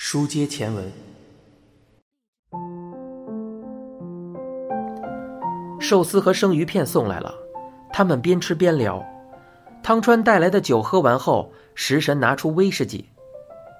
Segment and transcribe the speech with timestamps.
[0.00, 0.92] 书接前文，
[5.80, 7.34] 寿司和生鱼片送来了，
[7.92, 9.04] 他们边吃边聊。
[9.82, 13.04] 汤川带来的酒喝完后，食神拿出威士忌。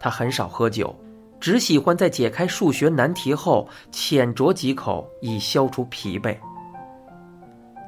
[0.00, 0.92] 他很少喝酒，
[1.38, 6.36] 只喜欢在解开数学难题后浅酌几口，以消除疲惫。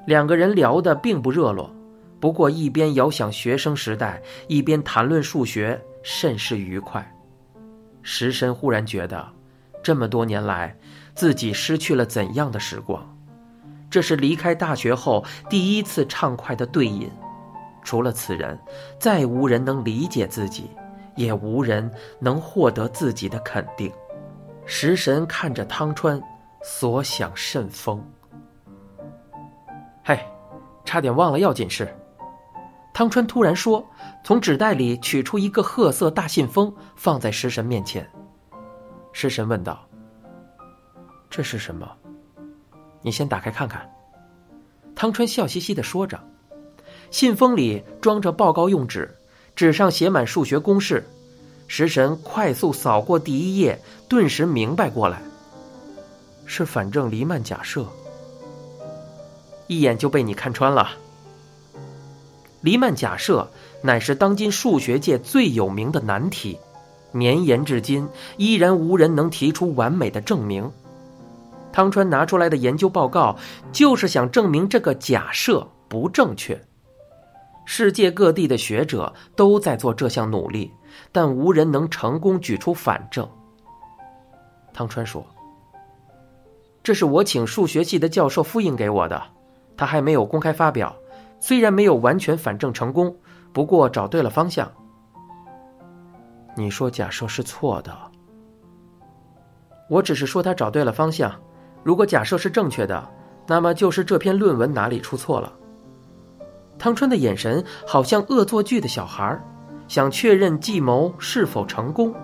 [0.06, 1.68] 两个人聊得并不热络，
[2.20, 7.04] 不过一边遥想学生时代，一边谈论数学，甚是愉快。
[8.02, 9.28] 食神忽然觉得，
[9.82, 10.76] 这么多年来，
[11.14, 13.04] 自己失去了怎样的时光？
[13.90, 17.10] 这是离开大学后第一次畅快的对饮。
[17.82, 18.58] 除了此人，
[18.98, 20.70] 再无人能理解自己，
[21.16, 23.90] 也无人能获得自己的肯定。
[24.66, 26.22] 食神看着汤川，
[26.62, 28.04] 所想甚丰。
[30.04, 30.20] 嘿，
[30.84, 31.88] 差点忘了要紧事。
[32.92, 33.84] 汤川突然说，
[34.24, 38.08] 从纸袋里取出一个褐色大信封，放在食神面前。
[39.12, 39.86] 食神问道
[41.30, 41.88] ：“这是什么？
[43.02, 43.88] 你先打开看看。”
[44.94, 46.20] 汤川笑嘻嘻的说着。
[47.10, 49.16] 信封里装着报告用纸，
[49.56, 51.04] 纸上写满数学公式。
[51.66, 55.22] 食神快速扫过第一页，顿时明白过来，
[56.44, 57.86] 是反正黎曼假设。
[59.68, 60.90] 一眼就被你看穿了。
[62.60, 63.48] 黎曼假设
[63.82, 66.58] 乃是当今数学界最有名的难题，
[67.12, 70.70] 绵延至今，依然无人能提出完美的证明。
[71.72, 73.36] 汤川拿出来的研究报告，
[73.72, 76.60] 就是想证明这个假设不正确。
[77.64, 80.70] 世界各地的学者都在做这项努力，
[81.12, 83.26] 但无人能成功举出反证。
[84.74, 85.24] 汤川说
[86.82, 89.22] ：“这是我请数学系的教授复印给我的，
[89.76, 90.94] 他还没有公开发表。
[91.40, 93.12] 虽然没有完全反证成功，
[93.52, 94.70] 不过找对了方向。”
[96.56, 97.96] 你说假设是错的，
[99.88, 101.34] 我只是说他找对了方向。
[101.82, 103.08] 如果假设是正确的，
[103.46, 105.52] 那么就是这篇论文哪里出错了。
[106.78, 109.40] 汤川的眼神好像恶作剧的小孩，
[109.88, 112.14] 想确认计谋是否成功。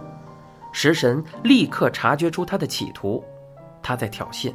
[0.72, 3.24] 食神立刻察觉出他的企图，
[3.82, 4.52] 他在挑衅，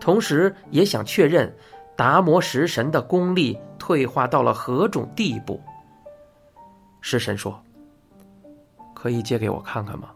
[0.00, 1.54] 同时也想确认
[1.98, 5.60] 达摩食神的功力退化到了何种地步。
[7.00, 7.60] 食神说
[8.94, 10.10] ：“可以借给我看看吗？”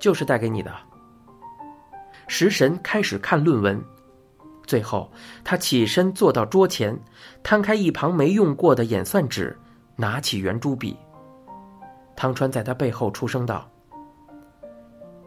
[0.00, 0.74] 就是带给你的。
[2.26, 3.80] 食神开始看论文。
[4.66, 5.08] 最后，
[5.44, 6.98] 他起身坐到桌前，
[7.44, 9.56] 摊开一旁没用过的演算纸，
[9.94, 10.96] 拿起圆珠笔。
[12.16, 13.70] 汤川在他背后出声道：“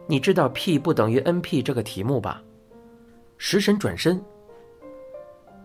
[0.06, 2.42] 你知道 P 不等于 NP 这个题目吧？”
[3.38, 4.22] 食神转身。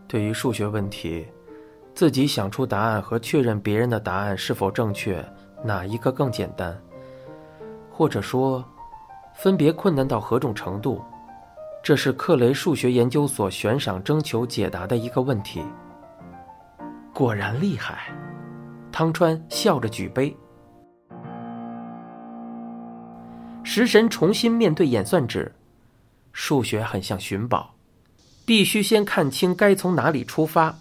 [0.08, 1.28] 对于数学问题，
[1.94, 5.24] 自己想出答案和确认别人的答案是否正确，
[5.64, 6.76] 哪一个更简单？
[7.92, 8.64] 或者说，
[9.36, 11.04] 分别困难到何种程度？
[11.84, 15.64] 这是克雷数学研究所悬赏征求解答的一个问题。
[17.14, 18.12] 果然厉害，
[18.92, 20.36] 汤川笑着举杯。
[23.64, 25.54] 食神重新面对演算纸，
[26.32, 27.74] 数学很像寻宝，
[28.48, 30.80] 必须先看清该从哪里出发，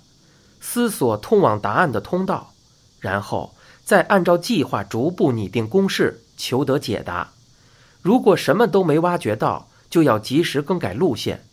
[0.60, 2.53] 思索通往答案的通道，
[3.00, 7.32] 然后再按照计划逐步拟定公式，求得解答。
[8.03, 11.44] 如果什么都没挖掘到，就要及时更改路线，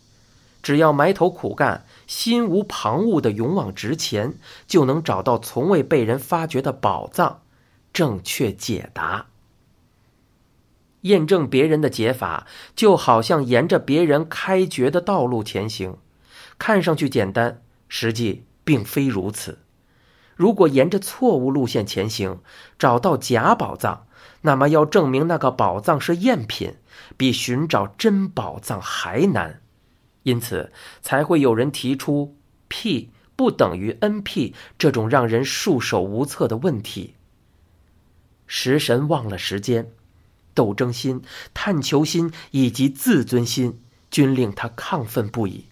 [0.62, 4.36] 只要埋头苦干，心无旁骛的勇往直前，
[4.68, 7.40] 就能找到从未被人发掘的宝藏，
[7.92, 9.26] 正确解答。
[11.02, 15.98] 验证别人的解法，就好像沿着别人开掘的道路前行，
[16.58, 19.60] 看上去简单，实际并非如此。
[20.36, 22.40] 如果沿着错误路线前行，
[22.80, 24.08] 找到假宝藏。
[24.42, 26.76] 那么，要证明那个宝藏是赝品，
[27.16, 29.62] 比寻找真宝藏还难，
[30.24, 30.72] 因此
[31.02, 32.36] 才会有人提出
[32.68, 37.16] P 不等于 NP 这种让人束手无策的问题。
[38.48, 39.92] 食神忘了时间，
[40.54, 41.22] 斗争心、
[41.54, 43.80] 探求心以及自尊心
[44.12, 45.68] 均令他亢奋不已，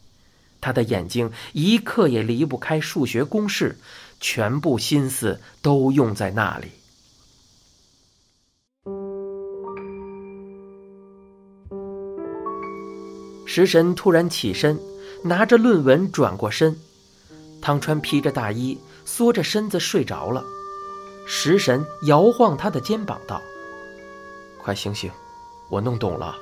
[0.62, 3.78] 他的眼睛一刻也离不开数学公式，
[4.20, 6.68] 全部心思都用在那里。
[13.48, 14.80] 食神突然起身，
[15.24, 16.80] 拿着论文转过身。
[17.62, 20.44] 汤川披着大衣，缩着身子睡着了。
[21.28, 23.42] 食神摇晃他的肩膀道
[24.58, 25.12] ：“快醒醒，
[25.70, 26.36] 我弄懂了。”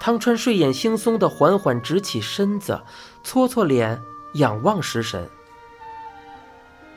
[0.00, 2.80] 汤川睡眼惺忪的缓缓直起身子，
[3.24, 4.02] 搓搓脸，
[4.34, 5.28] 仰望食神：“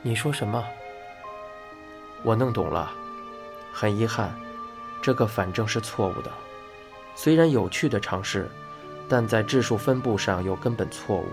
[0.02, 0.64] 你说什么？”
[2.22, 2.92] 我弄懂了，
[3.72, 4.32] 很遗憾，
[5.02, 6.30] 这个反正是错误的。
[7.14, 8.48] 虽然有趣的尝试，
[9.08, 11.26] 但在质数分布上有根本错误。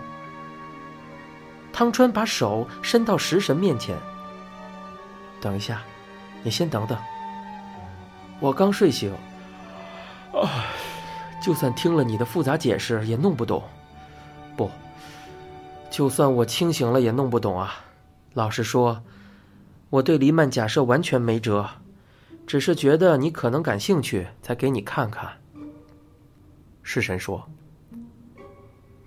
[1.71, 3.95] 汤川把手伸到食神面前。
[5.39, 5.83] 等一下，
[6.41, 6.97] 你先等等。
[8.39, 9.13] 我刚睡醒，
[10.33, 10.68] 啊，
[11.41, 13.63] 就算听了你的复杂解释也弄不懂。
[14.55, 14.69] 不，
[15.89, 17.75] 就算我清醒了也弄不懂啊。
[18.33, 19.01] 老实说，
[19.89, 21.67] 我对黎曼假设完全没辙，
[22.45, 25.29] 只是觉得你可能感兴趣，才给你看看。
[26.83, 27.47] 式神说：“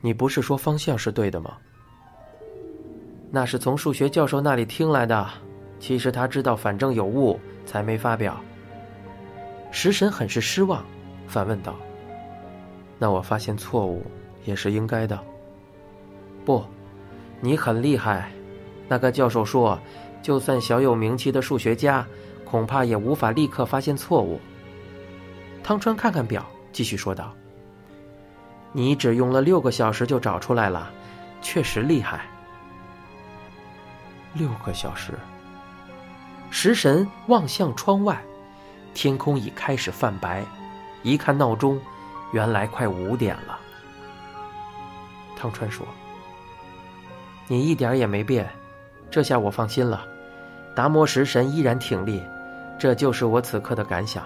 [0.01, 1.57] 你不是说方向是对的吗？”
[3.31, 5.29] 那是从数学教授那里听来的。
[5.81, 8.41] 其实他知道反正有误，才没发表。
[9.73, 10.85] 食神很是失望，
[11.27, 11.75] 反问道
[13.03, 14.07] ：“那我发现错误
[14.45, 15.19] 也是应该的。”
[16.47, 16.65] 不，
[17.41, 18.31] 你很厉害。
[18.87, 19.77] 那个教授说，
[20.23, 22.07] 就算小有名气的数学家，
[22.45, 24.39] 恐怕也无法立刻发现错误。
[25.65, 27.35] 汤川看看表，继续说道
[28.71, 30.89] ：“你只用了六个小时就找出来了，
[31.41, 32.21] 确实厉害。”
[34.33, 35.13] 六个小时。
[36.51, 38.23] 食神望向窗外，
[38.95, 40.45] 天空已开始泛白。
[41.03, 41.81] 一看闹钟，
[42.33, 43.59] 原来快五点了。
[45.37, 45.87] 汤川说
[47.47, 48.49] ：“你一点也没变，
[49.11, 50.05] 这下我放心了。
[50.75, 52.23] 达摩食神依然挺立，
[52.79, 54.25] 这就是我此刻的感想。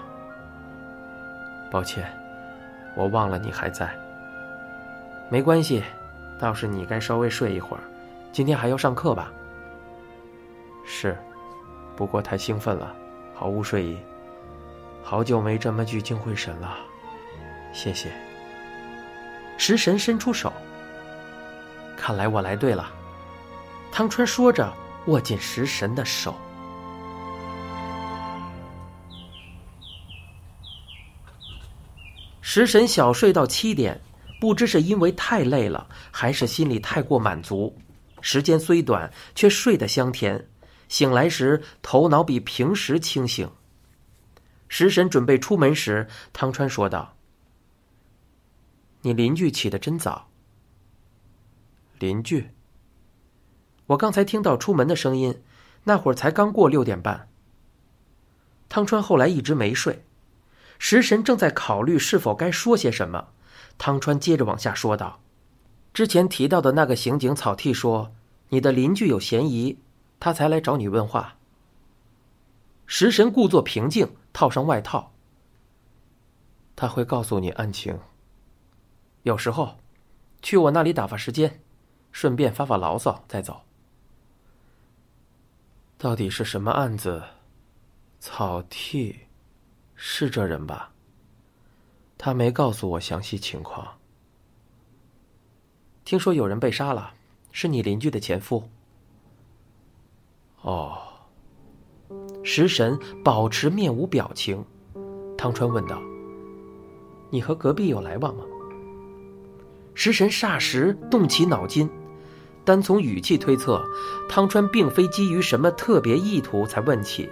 [1.71, 2.07] 抱歉，
[2.95, 3.95] 我忘了你还在。
[5.29, 5.83] 没关系，
[6.39, 7.83] 倒是你该稍微睡一会儿。
[8.33, 9.31] 今天还要上课吧？
[10.85, 11.17] 是。”
[11.97, 12.95] 不过太兴奋了，
[13.35, 13.99] 毫无睡意。
[15.03, 16.77] 好久没这么聚精会神了，
[17.77, 18.11] 谢谢。
[19.59, 20.51] 食神伸出手，
[21.95, 22.91] 看来我来对了。
[23.93, 24.75] 汤川说着，
[25.09, 26.35] 握紧食神的手。
[32.41, 34.01] 食神小睡到七点，
[34.41, 37.77] 不知是因为太累了，还是心里太过满足。
[38.23, 40.49] 时间虽短，却睡得香甜。
[40.89, 43.51] 醒来时，头脑比平时清醒。
[44.69, 47.16] 食神准备出门时，汤川说道
[49.07, 50.27] ：“你邻居起得真早。”
[52.01, 52.51] 邻居，
[53.87, 55.41] 我刚才听到出门的声音，
[55.85, 57.29] 那会儿才刚过六点半。
[58.69, 60.05] 汤川后来一直没睡，
[60.81, 63.29] 食神正在考虑是否该说些什么。
[63.79, 65.21] 汤川接着往下说道
[65.95, 68.13] ：“之前提到的那个刑警草剃说，
[68.49, 69.79] 你的邻居有嫌疑。”
[70.19, 71.37] 他才来找你问话。
[72.87, 75.13] 食神故作平静，套上外套。
[76.75, 78.01] 他会告诉你案情。
[79.27, 79.77] 有时候，
[80.41, 81.61] 去我那里打发时间，
[82.13, 83.61] 顺便发发牢骚再走。
[85.99, 87.25] 到底是什么案子？
[88.21, 89.17] 草剃，
[89.97, 90.93] 是这人吧？
[92.17, 93.99] 他没告诉我详细情况。
[96.05, 97.13] 听说有人被杀了，
[97.51, 98.63] 是你邻居的前夫。
[100.61, 101.03] 哦，
[102.45, 104.65] 食神保持面无表情。
[105.37, 106.01] 汤川问道
[107.29, 108.45] ：“你和隔壁有来往吗？”
[109.97, 111.91] 食神霎时动起脑筋，
[112.65, 113.83] 单从语气推测，
[114.29, 117.29] 汤川并非基于什么特别意图才问起，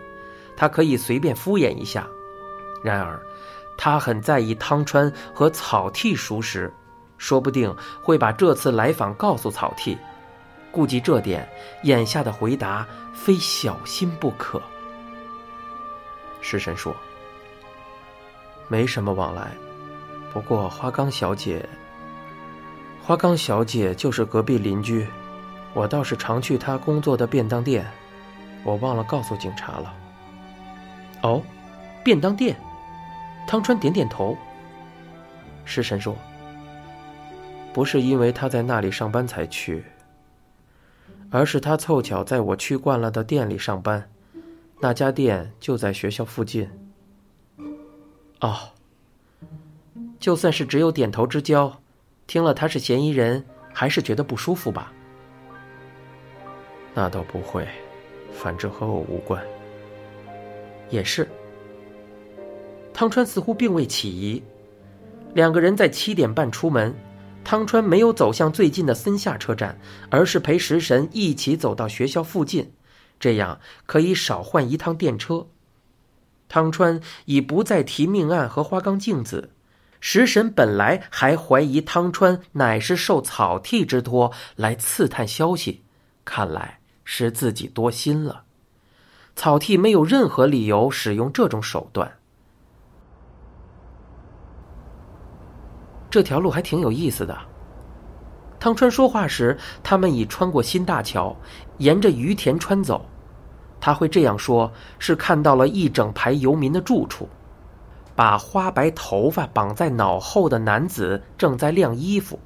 [0.56, 2.08] 他可以随便敷衍一下。
[2.82, 3.20] 然而，
[3.76, 6.73] 他很在意汤川和草剃熟识，
[7.18, 9.97] 说不定会把这次来访告诉草剃。
[10.73, 11.47] 顾及这点，
[11.83, 14.61] 眼下的回答非小心不可。
[16.40, 16.97] 食神说
[18.68, 19.52] ：“没什么往来，
[20.33, 21.64] 不过花冈小姐，
[23.06, 25.06] 花冈小姐就是隔壁邻居，
[25.75, 27.87] 我倒是常去她工作的便当店，
[28.64, 29.94] 我忘了告诉警察了。”
[31.23, 31.42] 哦，
[32.02, 32.56] 便当店，
[33.46, 34.37] 汤川点点头。
[35.66, 36.16] 食神说
[37.75, 39.84] ：“不是因为他在那里上班才去。”
[41.30, 44.08] 而是他凑巧在我去惯了的店里上班，
[44.80, 46.70] 那家店就在学校附近。
[48.40, 48.70] 哦，
[50.18, 51.80] 就算是只有点头之交，
[52.26, 54.93] 听了他是嫌疑人，还是觉得不舒服吧？
[56.95, 57.66] 那倒不会，
[58.33, 59.43] 反正和我无关。
[60.90, 61.28] 也是。
[62.93, 64.43] 汤川似乎并未起疑，
[65.35, 66.95] 两个人在七点半出门。
[67.43, 69.78] 汤川没有走向最近的森下车站，
[70.09, 72.73] 而是陪食神一起走到学校附近，
[73.21, 75.49] 这样可以少换一趟电车。
[76.49, 79.50] 汤川已不再提命案和花冈镜子，
[80.06, 85.82] 食神本来还怀疑汤川乃是受草剃之托来刺探消息，
[86.26, 88.44] 看来是自己多心了。
[89.34, 92.18] 草剃没有任何理由使用这种手段。
[96.11, 97.34] 这条路还挺有意思的。
[98.61, 101.34] 汤川说话时，他们已穿过新大桥，
[101.78, 103.08] 沿着于田川走。
[103.80, 107.26] 他会这样说，是看到了一整排游民的住处。
[108.16, 112.38] 把花白头发绑在脑后的男子正在晾衣服，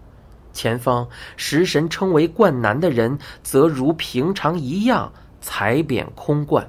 [0.52, 1.06] 前方
[1.36, 6.68] 食神称为冠男的人则如平常一样踩扁空罐。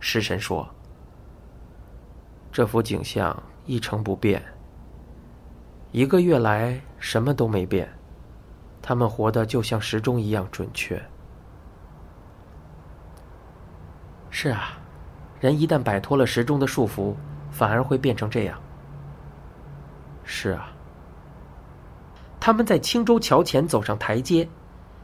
[0.00, 0.66] 食神说
[2.50, 4.42] ：“这幅景象一成不变。
[5.92, 7.88] 一个月来什么都没变，
[8.80, 11.00] 他们活得就像时钟一样准确。”
[14.30, 14.78] 是啊，
[15.40, 17.14] 人一旦摆脱了时钟的束缚。
[17.56, 18.60] 反而会变成这样。
[20.24, 20.68] 是啊，
[22.38, 24.46] 他们在青州桥前走上台阶，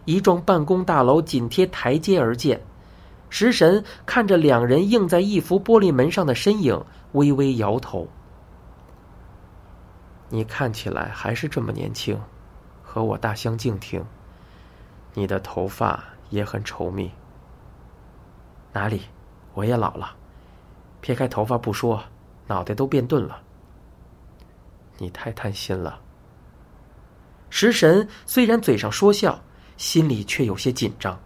[0.05, 2.61] 一幢办公大楼紧贴台阶而建。
[3.31, 6.79] 食神看着两人映在一幅玻璃门上的身影，
[7.13, 8.07] 微微摇头。
[10.29, 12.21] 你看起来还是这么年轻，
[12.83, 14.05] 和我大相径庭。
[15.15, 17.11] 你的头发也很稠密。
[18.75, 19.01] 哪里？
[19.55, 20.15] 我也老了。
[21.01, 22.03] 撇开头发不说。
[22.47, 23.41] 脑袋都变钝了，
[24.99, 25.99] 你太贪心了。
[27.51, 29.41] 食神虽然嘴上说笑，
[29.77, 31.19] 心里却有些紧张。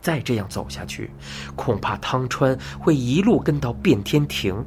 [0.00, 1.10] 再这样走下去，
[1.56, 4.64] 恐怕汤川会一路跟到变天庭。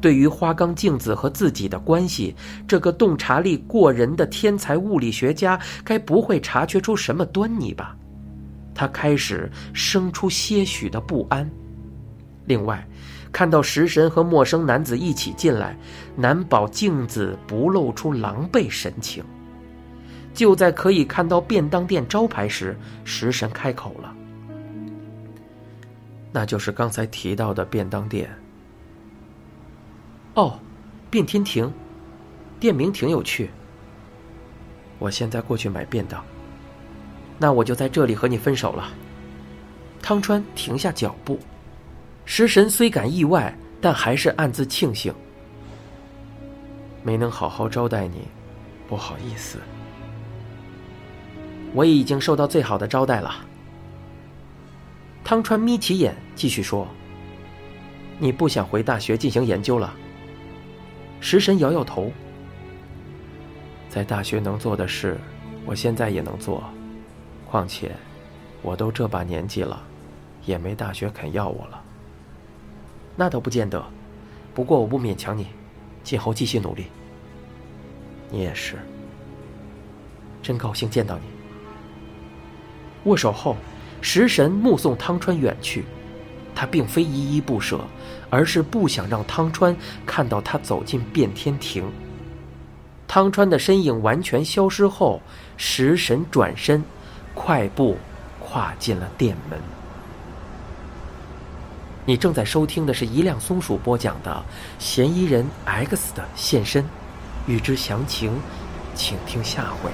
[0.00, 2.34] 对于花冈镜子和自己的关系，
[2.66, 7.96] 这个洞察力过人的天才物理学家该不会察觉出什么端倪吧？
[8.74, 11.48] 他开始生出些许的不安。
[12.44, 12.86] 另外。
[13.36, 15.76] 看到食神和陌生男子一起进来，
[16.16, 19.22] 难保镜子不露出狼狈神情。
[20.32, 22.74] 就在可以看到便当店招牌时，
[23.04, 24.16] 食神开口了
[26.32, 28.34] ：“那就是刚才提到的便当店。”
[30.32, 30.58] 哦，
[31.10, 31.70] 变天庭，
[32.58, 33.50] 店名挺有趣。
[34.98, 36.24] 我现在过去买便当，
[37.38, 38.88] 那我就在这里和你分手了。
[40.00, 41.38] 汤川停下脚步。
[42.26, 45.14] 食神虽感意外，但还是暗自庆幸，
[47.02, 48.26] 没能好好招待你，
[48.88, 49.58] 不好意思。
[51.72, 53.36] 我已经受到最好的招待了。
[55.22, 56.86] 汤川眯起眼，继续说
[58.18, 59.94] ：“你不想回大学进行研究了？”
[61.20, 62.10] 食神摇摇头，
[63.88, 65.16] 在大学能做的事，
[65.64, 66.62] 我现在也能做。
[67.48, 67.92] 况且，
[68.62, 69.80] 我都这把年纪了，
[70.44, 71.82] 也没大学肯要我了。
[73.16, 73.82] 那倒不见得，
[74.54, 75.46] 不过我不勉强你，
[76.04, 76.86] 今后继续努力。
[78.30, 78.76] 你也是，
[80.42, 81.22] 真高兴见到你。
[83.04, 83.56] 握手后，
[84.02, 85.84] 食神目送汤川远去，
[86.54, 87.80] 他并非依依不舍，
[88.28, 91.84] 而是不想让汤川看到他走进变天庭。
[93.08, 95.22] 汤川的身影完全消失后，
[95.56, 96.84] 食神转身，
[97.34, 97.96] 快步
[98.40, 99.58] 跨进了店门。
[102.08, 104.30] 你正在收听的是一辆松鼠播讲的
[104.82, 106.84] 《嫌疑人 X 的现身》，
[107.48, 108.30] 欲知详情，
[108.94, 109.90] 请听下回。